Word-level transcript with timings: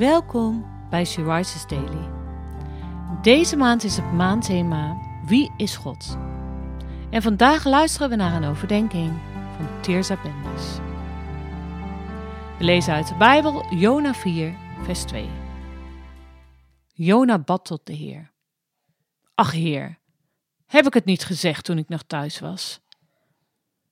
Welkom 0.00 0.66
bij 0.90 1.04
She 1.04 1.42
Daily. 1.68 2.08
Deze 3.22 3.56
maand 3.56 3.84
is 3.84 3.96
het 3.96 4.12
maandthema 4.12 4.96
Wie 5.26 5.52
is 5.56 5.76
God? 5.76 6.18
En 7.10 7.22
vandaag 7.22 7.64
luisteren 7.64 8.08
we 8.08 8.16
naar 8.16 8.32
een 8.32 8.48
overdenking 8.48 9.12
van 9.56 9.80
Teerza 9.80 10.16
Bendis. 10.22 10.76
We 12.58 12.64
lezen 12.64 12.94
uit 12.94 13.08
de 13.08 13.14
Bijbel 13.14 13.74
Jona 13.74 14.14
4, 14.14 14.54
vers 14.82 15.02
2. 15.02 15.30
Jona 16.92 17.38
bad 17.38 17.64
tot 17.64 17.86
de 17.86 17.92
Heer. 17.92 18.32
Ach 19.34 19.52
Heer, 19.52 19.98
heb 20.66 20.86
ik 20.86 20.94
het 20.94 21.04
niet 21.04 21.24
gezegd 21.24 21.64
toen 21.64 21.78
ik 21.78 21.88
nog 21.88 22.02
thuis 22.02 22.38
was? 22.38 22.80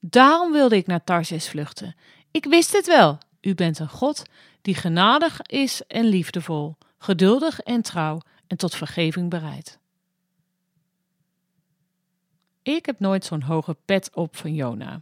Daarom 0.00 0.52
wilde 0.52 0.76
ik 0.76 0.86
naar 0.86 1.04
Tarsis 1.04 1.48
vluchten. 1.48 1.96
Ik 2.30 2.44
wist 2.44 2.72
het 2.72 2.86
wel. 2.86 3.18
U 3.44 3.54
bent 3.54 3.78
een 3.78 3.88
God 3.88 4.22
die 4.62 4.74
genadig 4.74 5.42
is 5.42 5.86
en 5.86 6.04
liefdevol, 6.04 6.76
geduldig 6.98 7.60
en 7.60 7.82
trouw 7.82 8.20
en 8.46 8.56
tot 8.56 8.74
vergeving 8.74 9.30
bereid. 9.30 9.78
Ik 12.62 12.86
heb 12.86 13.00
nooit 13.00 13.24
zo'n 13.24 13.42
hoge 13.42 13.76
pet 13.84 14.10
op 14.14 14.36
van 14.36 14.54
Jona. 14.54 15.00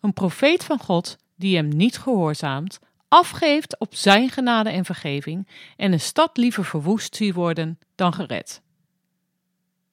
Een 0.00 0.12
profeet 0.12 0.64
van 0.64 0.78
God 0.78 1.16
die 1.36 1.56
hem 1.56 1.68
niet 1.68 1.98
gehoorzaamt, 1.98 2.78
afgeeft 3.08 3.78
op 3.78 3.94
zijn 3.94 4.28
genade 4.28 4.70
en 4.70 4.84
vergeving 4.84 5.48
en 5.76 5.92
een 5.92 6.00
stad 6.00 6.36
liever 6.36 6.64
verwoest 6.64 7.16
zie 7.16 7.34
worden 7.34 7.78
dan 7.94 8.12
gered. 8.14 8.62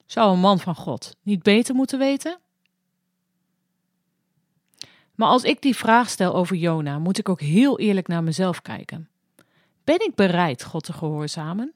Zou 0.06 0.32
een 0.32 0.40
man 0.40 0.58
van 0.58 0.74
God 0.74 1.16
niet 1.22 1.42
beter 1.42 1.74
moeten 1.74 1.98
weten? 1.98 2.38
Maar 5.18 5.28
als 5.28 5.42
ik 5.42 5.62
die 5.62 5.76
vraag 5.76 6.10
stel 6.10 6.34
over 6.34 6.56
Jona, 6.56 6.98
moet 6.98 7.18
ik 7.18 7.28
ook 7.28 7.40
heel 7.40 7.78
eerlijk 7.78 8.06
naar 8.06 8.22
mezelf 8.22 8.62
kijken. 8.62 9.08
Ben 9.84 10.00
ik 10.00 10.14
bereid 10.14 10.64
God 10.64 10.84
te 10.84 10.92
gehoorzamen? 10.92 11.74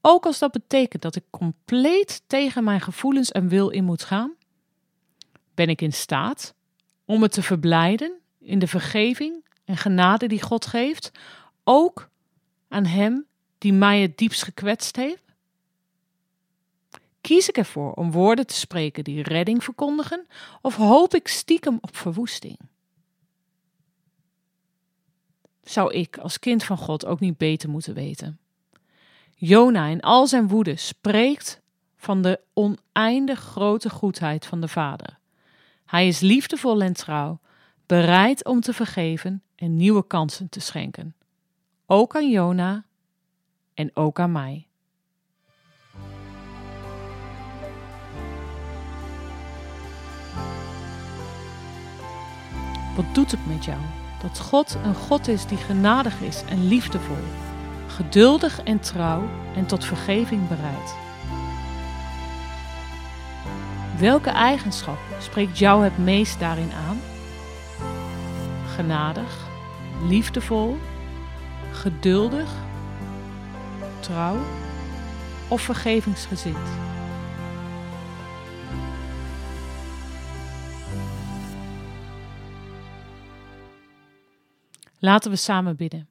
Ook 0.00 0.26
als 0.26 0.38
dat 0.38 0.52
betekent 0.52 1.02
dat 1.02 1.16
ik 1.16 1.24
compleet 1.30 2.22
tegen 2.26 2.64
mijn 2.64 2.80
gevoelens 2.80 3.32
en 3.32 3.48
wil 3.48 3.68
in 3.68 3.84
moet 3.84 4.04
gaan? 4.04 4.32
Ben 5.54 5.68
ik 5.68 5.80
in 5.80 5.92
staat 5.92 6.54
om 7.04 7.20
me 7.20 7.28
te 7.28 7.42
verblijden 7.42 8.12
in 8.38 8.58
de 8.58 8.66
vergeving 8.66 9.44
en 9.64 9.76
genade 9.76 10.26
die 10.26 10.42
God 10.42 10.66
geeft, 10.66 11.10
ook 11.64 12.08
aan 12.68 12.86
Hem 12.86 13.26
die 13.58 13.72
mij 13.72 14.00
het 14.00 14.18
diepst 14.18 14.42
gekwetst 14.42 14.96
heeft? 14.96 15.23
Kies 17.24 17.48
ik 17.48 17.56
ervoor 17.56 17.92
om 17.92 18.10
woorden 18.10 18.46
te 18.46 18.54
spreken 18.54 19.04
die 19.04 19.22
redding 19.22 19.64
verkondigen, 19.64 20.26
of 20.62 20.76
hoop 20.76 21.14
ik 21.14 21.28
stiekem 21.28 21.78
op 21.80 21.96
verwoesting? 21.96 22.58
Zou 25.62 25.92
ik 25.92 26.18
als 26.18 26.38
kind 26.38 26.64
van 26.64 26.76
God 26.76 27.06
ook 27.06 27.20
niet 27.20 27.36
beter 27.36 27.68
moeten 27.68 27.94
weten? 27.94 28.38
Jona 29.34 29.86
in 29.86 30.00
al 30.00 30.26
zijn 30.26 30.48
woede 30.48 30.76
spreekt 30.76 31.60
van 31.96 32.22
de 32.22 32.40
oneindig 32.52 33.40
grote 33.40 33.90
goedheid 33.90 34.46
van 34.46 34.60
de 34.60 34.68
Vader. 34.68 35.18
Hij 35.84 36.06
is 36.06 36.20
liefdevol 36.20 36.82
en 36.82 36.92
trouw, 36.92 37.40
bereid 37.86 38.44
om 38.44 38.60
te 38.60 38.72
vergeven 38.72 39.42
en 39.56 39.76
nieuwe 39.76 40.06
kansen 40.06 40.48
te 40.48 40.60
schenken. 40.60 41.14
Ook 41.86 42.16
aan 42.16 42.30
Jona 42.30 42.84
en 43.74 43.90
ook 43.96 44.20
aan 44.20 44.32
mij. 44.32 44.66
Wat 52.94 53.04
doet 53.12 53.30
het 53.30 53.46
met 53.46 53.64
jou 53.64 53.78
dat 54.22 54.40
God 54.40 54.76
een 54.84 54.94
God 54.94 55.28
is 55.28 55.46
die 55.46 55.58
genadig 55.58 56.20
is 56.20 56.42
en 56.48 56.66
liefdevol, 56.68 57.24
geduldig 57.86 58.62
en 58.62 58.80
trouw 58.80 59.28
en 59.54 59.66
tot 59.66 59.84
vergeving 59.84 60.48
bereid? 60.48 60.94
Welke 63.98 64.30
eigenschap 64.30 64.98
spreekt 65.18 65.58
jou 65.58 65.84
het 65.84 65.98
meest 65.98 66.38
daarin 66.38 66.72
aan? 66.88 67.00
Genadig, 68.74 69.48
liefdevol, 70.08 70.78
geduldig, 71.72 72.50
trouw 74.00 74.36
of 75.48 75.60
vergevingsgezind? 75.60 76.68
Laten 85.04 85.30
we 85.30 85.36
samen 85.36 85.76
bidden. 85.76 86.08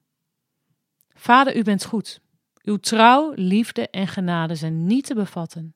Vader, 1.14 1.56
u 1.56 1.64
bent 1.64 1.86
goed. 1.86 2.22
Uw 2.62 2.78
trouw, 2.78 3.32
liefde 3.36 3.90
en 3.90 4.08
genade 4.08 4.56
zijn 4.56 4.86
niet 4.86 5.06
te 5.06 5.16
bevatten. 5.16 5.76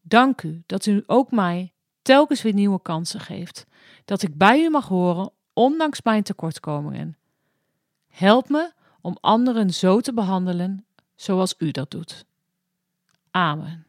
Dank 0.00 0.42
u 0.42 0.62
dat 0.66 0.86
u 0.86 1.02
ook 1.06 1.30
mij 1.30 1.72
telkens 2.02 2.42
weer 2.42 2.52
nieuwe 2.52 2.82
kansen 2.82 3.20
geeft, 3.20 3.66
dat 4.04 4.22
ik 4.22 4.38
bij 4.38 4.62
u 4.62 4.70
mag 4.70 4.88
horen, 4.88 5.30
ondanks 5.52 6.02
mijn 6.02 6.22
tekortkomingen. 6.22 7.16
Help 8.08 8.48
me 8.48 8.72
om 9.00 9.18
anderen 9.20 9.74
zo 9.74 10.00
te 10.00 10.14
behandelen 10.14 10.86
zoals 11.14 11.54
u 11.58 11.70
dat 11.70 11.90
doet. 11.90 12.26
Amen. 13.30 13.86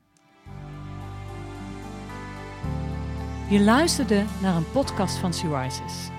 Je 3.49 3.59
luisterde 3.59 4.25
naar 4.41 4.55
een 4.55 4.71
podcast 4.71 5.17
van 5.17 5.33
She 5.33 5.61
Rises. 5.61 6.13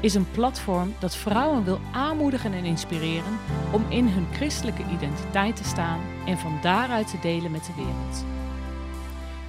Is 0.00 0.14
een 0.14 0.30
platform 0.30 0.94
dat 0.98 1.16
vrouwen 1.16 1.64
wil 1.64 1.80
aanmoedigen 1.92 2.52
en 2.52 2.64
inspireren 2.64 3.38
om 3.72 3.84
in 3.88 4.08
hun 4.08 4.26
christelijke 4.32 4.82
identiteit 4.92 5.56
te 5.56 5.64
staan 5.64 6.00
en 6.26 6.38
van 6.38 6.58
daaruit 6.62 7.10
te 7.10 7.18
delen 7.20 7.50
met 7.50 7.64
de 7.64 7.72
wereld. 7.76 8.24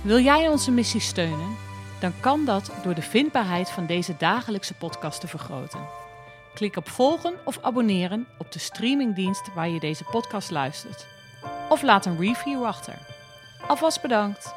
Wil 0.02 0.20
jij 0.20 0.48
onze 0.48 0.72
missie 0.72 1.02
steunen? 1.02 1.56
Dan 2.00 2.14
kan 2.20 2.46
dat 2.46 2.72
door 2.84 2.96
de 2.96 3.02
vindbaarheid 3.02 3.70
van 3.70 3.86
deze 3.86 4.16
dagelijkse 4.18 4.74
podcast 4.74 5.20
te 5.20 5.28
vergroten. 5.28 5.80
Klik 6.54 6.76
op 6.76 6.90
volgen 6.90 7.34
of 7.46 7.60
abonneren 7.62 8.28
op 8.38 8.52
de 8.52 8.60
streamingdienst 8.60 9.54
waar 9.54 9.70
je 9.70 9.80
deze 9.80 10.04
podcast 10.04 10.52
luistert. 10.52 11.08
Of 11.70 11.82
laat 11.82 12.06
een 12.06 12.20
review 12.20 12.66
achter. 12.66 12.98
Alvast 13.68 14.02
bedankt! 14.02 14.54